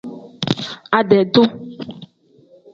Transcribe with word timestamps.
Ade-duu. 0.97 1.47